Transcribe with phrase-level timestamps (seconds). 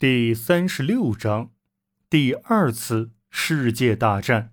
[0.00, 1.50] 第三十六章，
[2.08, 4.52] 第二次世界大战。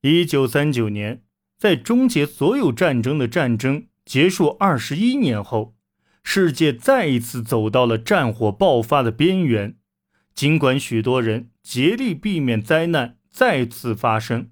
[0.00, 1.22] 一九三九年，
[1.56, 5.76] 在终结所有战争的战争结束二十一年后，
[6.24, 9.76] 世界再一次走到了战火爆发的边缘。
[10.34, 14.50] 尽管许多人竭力避免灾难再次发生，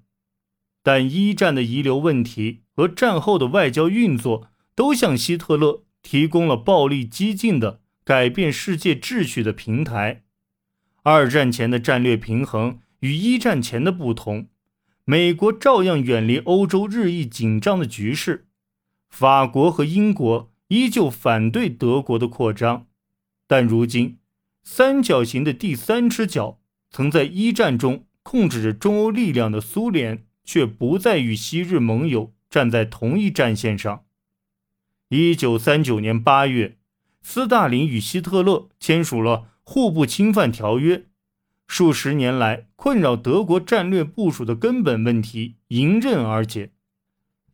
[0.81, 7.81] 但一战的遗留问题和战后的外交运作都向希特勒提供了暴力激进的。
[8.09, 10.23] 改变世界秩序的平台。
[11.03, 14.47] 二战前的战略平衡与一战前的不同，
[15.05, 18.47] 美国照样远离欧洲日益紧张的局势，
[19.09, 22.87] 法国和英国依旧反对德国的扩张。
[23.45, 24.17] 但如今，
[24.63, 34.03] 三角形的第三只脚，曾在一战中控制着中欧力量的苏联，却不再与昔日盟友站在同一战线上。
[35.09, 36.78] 一九三九年八月。
[37.21, 41.05] 斯大林与希特勒签署了互不侵犯条约，
[41.67, 46.71] 数十年来困扰德国战略部署的根本问题迎刃而解。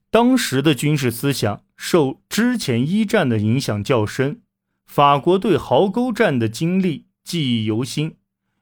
[0.10, 4.42] 当时的军事思想受之前一战的影响较深，
[4.86, 8.16] 法国对壕沟战的经历记忆犹新，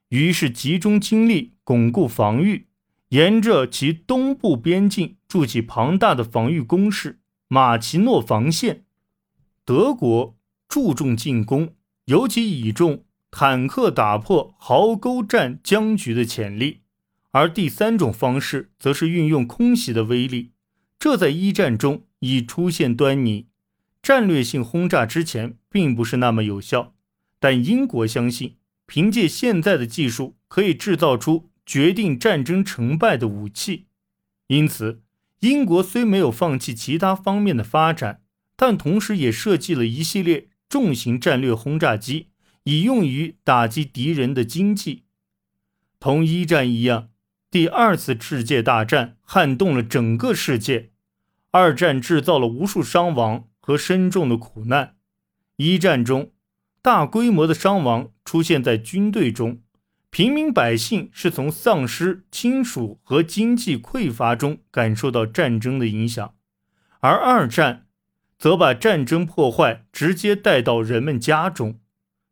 [0.09, 2.66] 于是集中精力巩固防御，
[3.09, 8.86] 沿着其东部边境筑起庞大的防御工事——马奇诺防线。
[9.64, 10.36] 德国。
[10.74, 16.80] 注重进攻，尤其倚重坦克打破壕沟战僵局的潜力；
[17.30, 20.54] 而第三种方式则是运用空袭的威力，
[20.98, 23.50] 这在一战中已出现端倪。
[24.02, 26.96] 战略性轰炸之前并不是那么有效，
[27.40, 28.56] 但英国相信，
[28.88, 33.86] 凭借现在的技术，可以制造出决定战争成败的武器。
[34.48, 35.04] 因此，
[35.42, 38.24] 英国虽没有放弃其他方面的发展，
[38.56, 40.48] 但同时也设计了一系列。
[40.74, 42.30] 重型战略轰炸机
[42.64, 45.04] 以用于打击敌人的经济。
[46.00, 47.10] 同一战一样，
[47.52, 50.90] 第二次世界大战撼动了整个世界。
[51.52, 54.96] 二战制造了无数伤亡和深重的苦难。
[55.58, 56.31] 一战中，
[56.81, 59.62] 大规模的伤亡出现在军队中，
[60.09, 66.34] 平民百姓是从丧失亲属和经济匮乏中感受到战争的影响。
[67.00, 67.86] 而二战。
[68.44, 71.80] 则把战争破坏直接带到人们家中，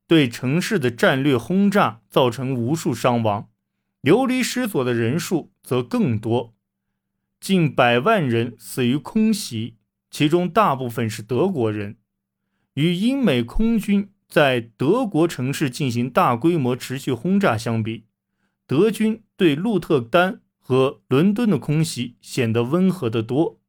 [0.06, 3.48] 对城市的战略轰炸造成无数伤亡，
[4.02, 6.54] 流离失所的人数则更多，
[7.40, 9.78] 近百万人死于空袭，
[10.10, 11.96] 其中大部分是德国人。
[12.74, 18.04] 与英美空军在德国城市进行大规模持续轰炸相比，
[18.68, 23.61] 德军对鹿特丹和伦敦的空袭显得温和得多。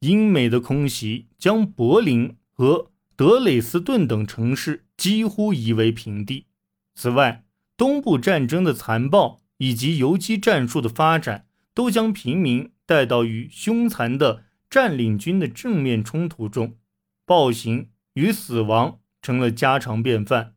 [0.00, 6.46] 英美的空袭将柏林和德累斯顿等城市几乎夷为平地。
[6.94, 7.44] 此外，
[7.76, 16.76] 东部战争的残暴以及游击战术的发展，都将平民带到与凶残的占领军的正面冲突中，
[17.24, 20.54] 暴行与死亡成了家常便饭。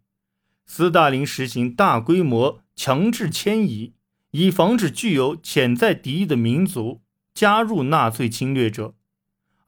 [0.66, 3.94] 斯大林实行大规模强制迁移，
[4.32, 7.02] 以防止具有潜在敌意的民族
[7.34, 8.96] 加入纳粹侵略者。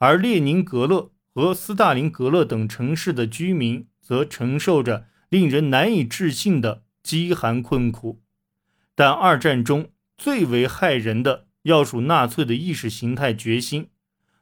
[0.02, 8.20] 而列宁格勒和斯大林格勒等城市的居民则承受着令人难以置信的饥寒困苦。
[8.96, 13.90] 但二战中最为害人的，要数纳粹的意识形态决心。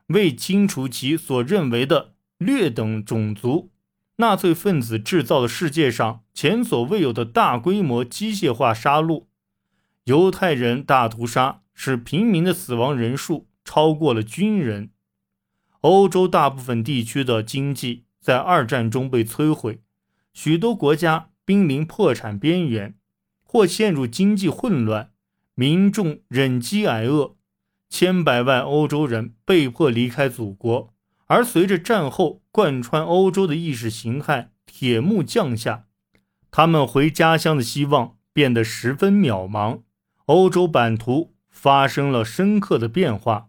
[0.07, 3.69] 为清除其所认为的劣等种族，
[4.15, 9.25] 纳粹分子制造了世界上前所未有的大规模机械化杀戮。
[10.05, 14.91] 犹太人大屠杀使平民的死亡人数超过了军人。
[15.81, 19.81] 欧洲大部分地区的经济在二战中被摧毁，
[20.33, 22.95] 许多国家濒临破产边缘，
[23.43, 25.11] 或陷入经济混乱，
[25.55, 27.35] 民众忍饥挨饿，
[27.89, 30.93] 千百万欧洲人被迫离开祖国。
[31.27, 35.85] 而随着战后贯穿欧洲的意识形态铁幕降下，
[36.51, 39.83] 他们回家乡的希望变得十分渺茫。
[40.25, 43.48] 欧洲版图发生了深刻的变化。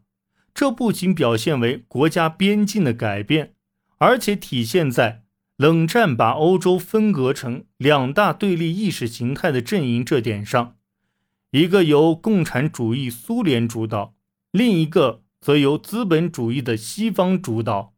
[0.53, 3.55] 这不仅表现为国家边境的改变，
[3.99, 5.25] 而且体现在
[5.57, 10.77] 冷战把欧洲分隔成两大对立意识形态的阵营这点上：
[11.51, 14.15] 一个由共产主义苏联主导，
[14.51, 17.95] 另一个则由资本主义的西方主导。